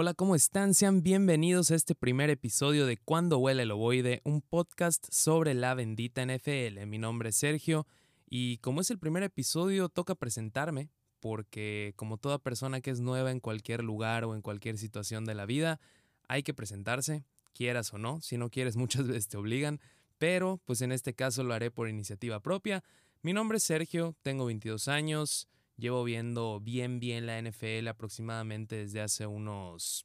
[0.00, 0.74] Hola, ¿cómo están?
[0.74, 5.74] Sean bienvenidos a este primer episodio de Cuando huele el ovoide, un podcast sobre la
[5.74, 6.86] bendita NFL.
[6.86, 7.84] Mi nombre es Sergio
[8.24, 10.88] y como es el primer episodio toca presentarme
[11.18, 15.34] porque como toda persona que es nueva en cualquier lugar o en cualquier situación de
[15.34, 15.80] la vida,
[16.28, 19.80] hay que presentarse, quieras o no, si no quieres muchas veces te obligan,
[20.16, 22.84] pero pues en este caso lo haré por iniciativa propia.
[23.22, 29.00] Mi nombre es Sergio, tengo 22 años, Llevo viendo bien, bien la NFL aproximadamente desde
[29.00, 30.04] hace unos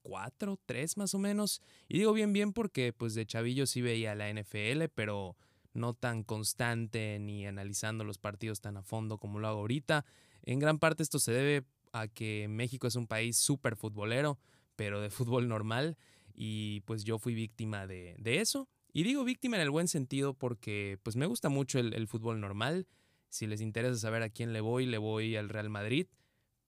[0.00, 1.60] cuatro, tres más o menos.
[1.88, 5.36] Y digo bien, bien porque pues de chavillo sí veía la NFL, pero
[5.74, 10.04] no tan constante ni analizando los partidos tan a fondo como lo hago ahorita.
[10.44, 14.38] En gran parte esto se debe a que México es un país súper futbolero,
[14.76, 15.96] pero de fútbol normal.
[16.32, 18.68] Y pues yo fui víctima de, de, eso.
[18.92, 22.40] Y digo víctima en el buen sentido porque pues me gusta mucho el, el fútbol
[22.40, 22.86] normal.
[23.32, 26.06] Si les interesa saber a quién le voy, le voy al Real Madrid.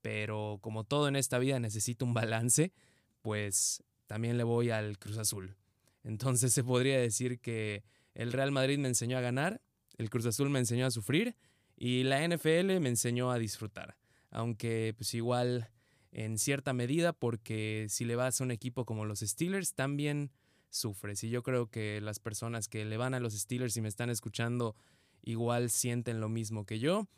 [0.00, 2.72] Pero como todo en esta vida necesita un balance,
[3.20, 5.56] pues también le voy al Cruz Azul.
[6.04, 7.84] Entonces se podría decir que
[8.14, 9.60] el Real Madrid me enseñó a ganar,
[9.98, 11.36] el Cruz Azul me enseñó a sufrir
[11.76, 13.98] y la NFL me enseñó a disfrutar.
[14.30, 15.70] Aunque pues igual
[16.12, 20.30] en cierta medida porque si le vas a un equipo como los Steelers también
[20.70, 21.22] sufres.
[21.24, 24.08] Y yo creo que las personas que le van a los Steelers y me están
[24.08, 24.76] escuchando
[25.24, 27.08] igual sienten lo mismo que yo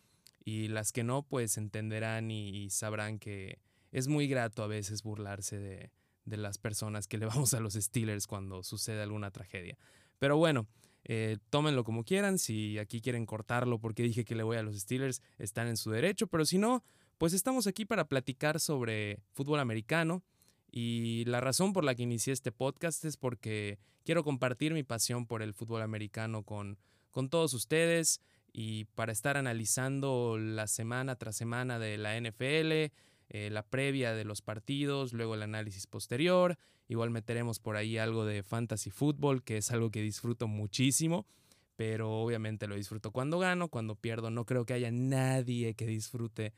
[0.45, 3.59] y las que no pues entenderán y, sabrán que
[3.91, 5.91] es muy grato a veces burlarse de,
[6.25, 9.77] las personas que le vamos a los Steelers cuando sucede alguna tragedia.
[10.19, 10.67] Pero bueno,
[11.05, 14.77] eh, tómenlo como quieran, si aquí quieren cortarlo porque dije que le voy a los
[14.77, 16.85] Steelers, están en su derecho, pero si no,
[17.19, 20.23] pues estamos aquí para platicar sobre fútbol americano.
[20.71, 25.27] Y la razón por la que inicié este podcast es porque quiero compartir mi pasión
[25.27, 26.77] por el fútbol americano con,
[27.17, 28.21] con todos ustedes
[28.53, 32.93] y para estar analizando la semana tras semana de la NFL,
[33.31, 36.59] eh, la previa de los partidos, luego el análisis posterior.
[36.89, 41.27] Igual meteremos por ahí algo de fantasy fútbol, que es algo que disfruto muchísimo,
[41.75, 44.31] pero obviamente lo disfruto cuando gano, cuando pierdo.
[44.31, 46.53] No creo que haya nadie que disfrute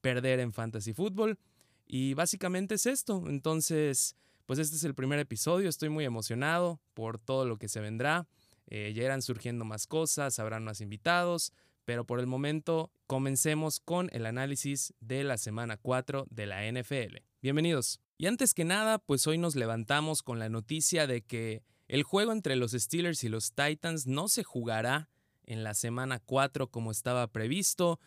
[0.00, 1.38] perder en fantasy fútbol.
[1.86, 3.24] Y básicamente es esto.
[3.26, 4.16] Entonces,
[4.46, 5.68] pues este es el primer episodio.
[5.68, 8.26] Estoy muy emocionado por todo lo que se vendrá.
[8.68, 11.52] Eh, ya irán surgiendo más cosas, habrán más invitados,
[11.84, 17.16] pero por el momento comencemos con el análisis de la semana 4 de la NFL.
[17.40, 18.00] Bienvenidos.
[18.18, 22.32] Y antes que nada, pues hoy nos levantamos con la noticia de que el juego
[22.32, 25.08] entre los Steelers y los Titans no se jugará
[25.44, 27.98] en la semana 4 como estaba previsto,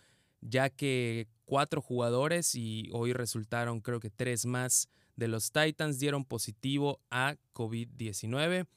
[0.41, 6.23] ya que cuatro jugadores y hoy resultaron creo que tres más de los Titans dieron
[6.23, 8.67] positivo a COVID-19.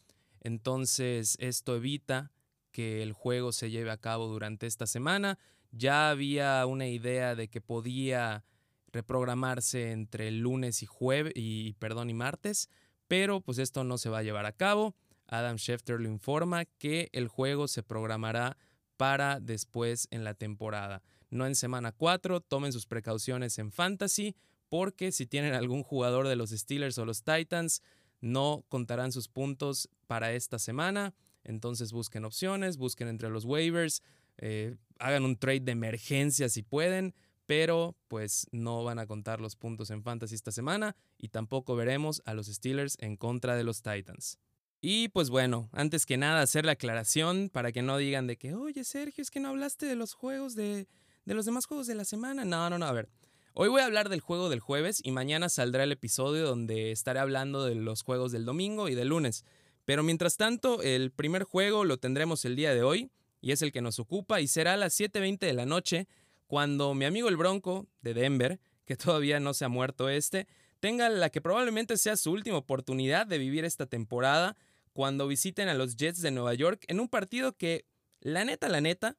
[0.44, 2.30] Entonces esto evita
[2.70, 5.38] que el juego se lleve a cabo durante esta semana.
[5.72, 8.44] Ya había una idea de que podía
[8.92, 12.68] reprogramarse entre lunes y jueves y perdón y martes,
[13.08, 14.94] pero pues esto no se va a llevar a cabo.
[15.26, 18.56] Adam Schefter lo informa que el juego se programará
[18.96, 21.02] para después en la temporada.
[21.30, 24.36] No en semana 4, tomen sus precauciones en fantasy,
[24.68, 27.82] porque si tienen algún jugador de los Steelers o los Titans,
[28.24, 31.14] no contarán sus puntos para esta semana.
[31.44, 34.02] Entonces busquen opciones, busquen entre los waivers,
[34.38, 37.14] eh, hagan un trade de emergencia si pueden,
[37.44, 42.22] pero pues no van a contar los puntos en fantasy esta semana y tampoco veremos
[42.24, 44.38] a los Steelers en contra de los Titans.
[44.80, 48.54] Y pues bueno, antes que nada hacer la aclaración para que no digan de que,
[48.54, 50.88] oye Sergio, es que no hablaste de los juegos de,
[51.26, 52.46] de los demás juegos de la semana.
[52.46, 53.10] No, no, no, a ver.
[53.56, 57.20] Hoy voy a hablar del juego del jueves y mañana saldrá el episodio donde estaré
[57.20, 59.44] hablando de los juegos del domingo y del lunes.
[59.84, 63.70] Pero mientras tanto, el primer juego lo tendremos el día de hoy y es el
[63.70, 66.08] que nos ocupa y será a las 7.20 de la noche
[66.48, 70.48] cuando mi amigo el Bronco de Denver, que todavía no se ha muerto este,
[70.80, 74.56] tenga la que probablemente sea su última oportunidad de vivir esta temporada
[74.92, 77.86] cuando visiten a los Jets de Nueva York en un partido que,
[78.18, 79.16] la neta, la neta,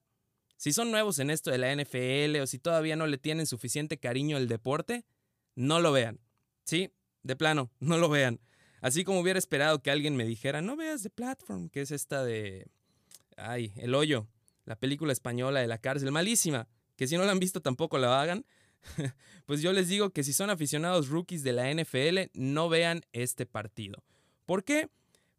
[0.58, 3.98] si son nuevos en esto de la NFL o si todavía no le tienen suficiente
[3.98, 5.06] cariño al deporte,
[5.56, 6.20] no lo vean.
[6.64, 6.92] Sí,
[7.24, 8.40] de plano, no lo vean.
[8.82, 12.24] Así como hubiera esperado que alguien me dijera, no veas The Platform, que es esta
[12.24, 12.68] de...
[13.38, 14.28] Ay, El Hoyo,
[14.66, 18.22] la película española de la cárcel, malísima, que si no la han visto tampoco la
[18.22, 18.46] hagan.
[19.46, 23.46] pues yo les digo que si son aficionados rookies de la NFL, no vean este
[23.46, 24.04] partido.
[24.46, 24.90] ¿Por qué?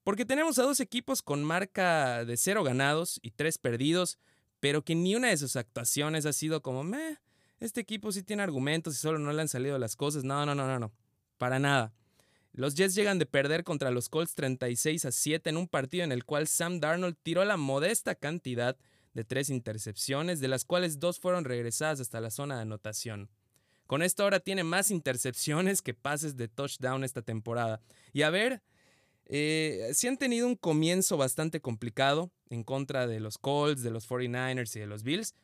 [0.03, 4.19] Porque tenemos a dos equipos con marca de cero ganados y tres perdidos,
[4.67, 7.19] pero que ni una de sus actuaciones ha sido como, meh,
[7.61, 10.25] este equipo sí tiene argumentos y solo no le han salido las cosas.
[10.25, 10.93] No, no, no, no, no.
[11.39, 11.95] Para nada.
[12.53, 16.11] Los Jets llegan de perder contra los Colts 36 a 7 en un partido en
[16.11, 18.77] el cual Sam Darnold tiró la modesta cantidad
[19.15, 23.31] de tres intercepciones, de las cuales dos fueron regresadas hasta la zona de anotación.
[23.87, 27.83] Con esto ahora tiene más intercepciones que pases de touchdown esta temporada.
[28.13, 28.65] Y a ver,
[29.29, 34.09] eh, sí han tenido un comienzo bastante complicado en contra de los Colts, de los
[34.09, 35.35] 49ers y de los Bills,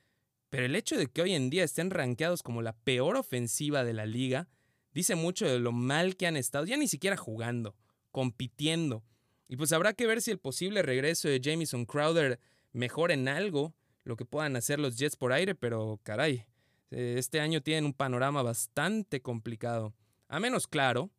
[0.50, 3.94] pero el hecho de que hoy en día estén rankeados como la peor ofensiva de
[3.94, 4.48] la liga
[4.92, 7.74] dice mucho de lo mal que han estado, ya ni siquiera jugando,
[8.10, 9.02] compitiendo.
[9.48, 12.38] Y pues habrá que ver si el posible regreso de Jamison Crowder
[12.72, 13.74] mejora en algo
[14.04, 16.46] lo que puedan hacer los Jets por aire, pero caray,
[16.90, 19.94] eh, este año tienen un panorama bastante complicado.
[20.28, 21.10] A menos claro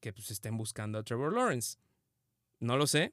[0.00, 1.78] que pues estén buscando a Trevor Lawrence.
[2.62, 3.12] No lo sé,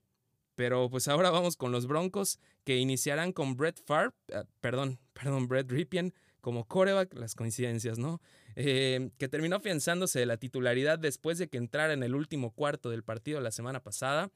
[0.53, 5.47] pero pues ahora vamos con los Broncos que iniciarán con Brett Favre, ah, perdón, perdón,
[5.47, 8.21] Brett Ripien como coreback, las coincidencias, ¿no?
[8.55, 12.91] Eh, que terminó afianzándose de la titularidad después de que entrara en el último cuarto
[12.91, 14.31] del partido la semana pasada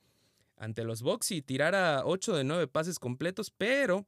[0.58, 4.08] ante los Bucks y tirara 8 de 9 pases completos, pero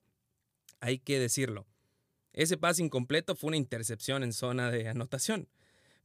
[0.79, 1.67] hay que decirlo,
[2.33, 5.47] ese pase incompleto fue una intercepción en zona de anotación.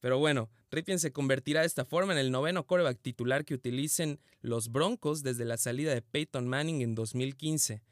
[0.01, 4.19] Pero bueno, Ripien se convertirá de esta forma en el noveno coreback titular que utilicen
[4.41, 7.83] los Broncos desde la salida de Peyton Manning en 2015.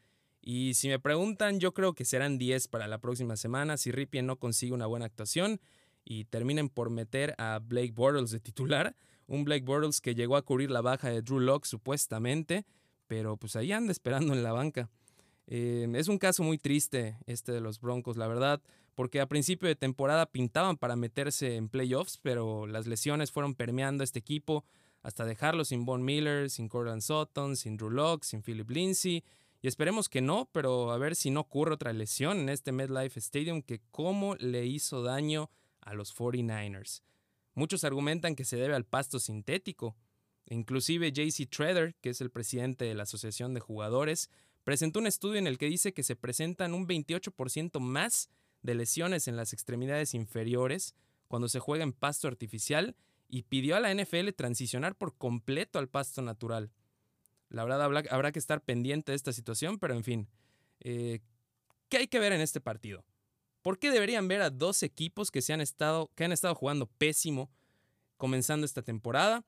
[0.40, 4.26] Y si me preguntan, yo creo que serán 10 para la próxima semana si Ripien
[4.26, 5.60] no consigue una buena actuación
[6.04, 8.96] y terminen por meter a Blake Bortles de titular.
[9.26, 12.64] Un Blake Bortles que llegó a cubrir la baja de Drew Locke supuestamente,
[13.06, 14.88] pero pues ahí anda esperando en la banca.
[15.50, 18.60] Eh, es un caso muy triste este de los Broncos, la verdad,
[18.94, 24.04] porque a principio de temporada pintaban para meterse en playoffs, pero las lesiones fueron permeando
[24.04, 24.64] este equipo
[25.02, 29.24] hasta dejarlo sin Von Miller, sin Cordan Sutton, sin Drew Locke, sin Philip Lindsay.
[29.62, 33.18] Y esperemos que no, pero a ver si no ocurre otra lesión en este MetLife
[33.18, 37.02] Stadium que cómo le hizo daño a los 49ers.
[37.54, 39.96] Muchos argumentan que se debe al pasto sintético.
[40.46, 44.30] Inclusive JC Treader, que es el presidente de la Asociación de Jugadores,
[44.68, 48.28] presentó un estudio en el que dice que se presentan un 28% más
[48.60, 50.94] de lesiones en las extremidades inferiores
[51.26, 52.94] cuando se juega en pasto artificial
[53.30, 56.70] y pidió a la NFL transicionar por completo al pasto natural.
[57.48, 60.28] La verdad habrá, que estar pendiente de esta situación, pero en fin,
[60.80, 61.20] eh,
[61.88, 63.06] ¿qué hay que ver en este partido?
[63.62, 66.84] ¿Por qué deberían ver a dos equipos que, se han, estado, que han estado jugando
[66.98, 67.50] pésimo
[68.18, 69.46] comenzando esta temporada?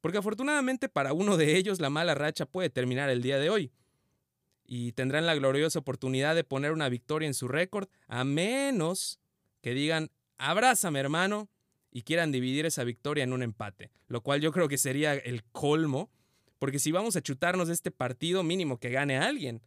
[0.00, 3.72] Porque afortunadamente para uno de ellos la mala racha puede terminar el día de hoy
[4.66, 9.20] y tendrán la gloriosa oportunidad de poner una victoria en su récord, a menos
[9.60, 11.48] que digan, abrázame hermano,
[11.90, 15.44] y quieran dividir esa victoria en un empate, lo cual yo creo que sería el
[15.44, 16.10] colmo,
[16.58, 19.62] porque si vamos a chutarnos este partido, mínimo que gane alguien.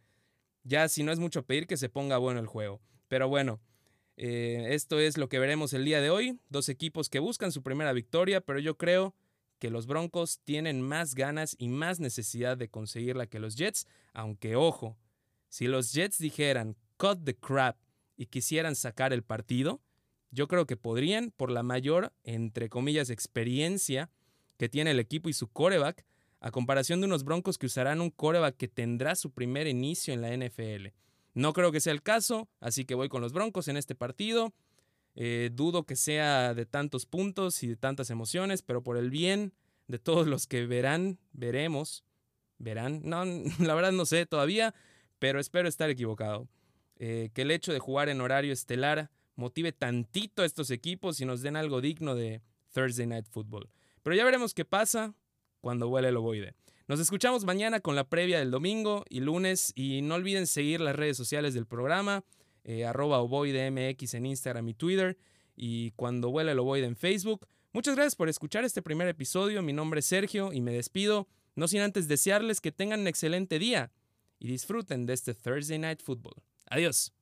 [0.62, 2.80] Ya si no es mucho pedir que se ponga bueno el juego.
[3.08, 3.60] Pero bueno,
[4.16, 6.38] eh, esto es lo que veremos el día de hoy.
[6.50, 9.14] Dos equipos que buscan su primera victoria, pero yo creo
[9.58, 14.56] que los Broncos tienen más ganas y más necesidad de conseguirla que los Jets, aunque
[14.56, 14.96] ojo,
[15.48, 17.76] si los Jets dijeran cut the crap
[18.16, 19.80] y quisieran sacar el partido,
[20.30, 24.10] yo creo que podrían por la mayor, entre comillas, experiencia
[24.56, 26.04] que tiene el equipo y su coreback,
[26.40, 30.20] a comparación de unos Broncos que usarán un coreback que tendrá su primer inicio en
[30.20, 30.88] la NFL.
[31.34, 34.52] No creo que sea el caso, así que voy con los Broncos en este partido.
[35.20, 39.52] Eh, dudo que sea de tantos puntos y de tantas emociones, pero por el bien
[39.88, 42.04] de todos los que verán, veremos,
[42.58, 43.24] verán, no,
[43.58, 44.76] la verdad no sé todavía,
[45.18, 46.46] pero espero estar equivocado.
[47.00, 51.24] Eh, que el hecho de jugar en horario estelar motive tantito a estos equipos y
[51.24, 52.40] nos den algo digno de
[52.72, 53.68] Thursday Night Football.
[54.04, 55.14] Pero ya veremos qué pasa
[55.60, 56.54] cuando vuele el ovoide.
[56.86, 60.94] Nos escuchamos mañana con la previa del domingo y lunes y no olviden seguir las
[60.94, 62.22] redes sociales del programa
[62.68, 65.16] eh, arroba MX en Instagram y Twitter
[65.56, 67.48] y cuando vuela el ovoide en Facebook.
[67.72, 69.62] Muchas gracias por escuchar este primer episodio.
[69.62, 73.58] Mi nombre es Sergio y me despido, no sin antes desearles que tengan un excelente
[73.58, 73.90] día
[74.38, 76.34] y disfruten de este Thursday Night Football.
[76.66, 77.14] Adiós.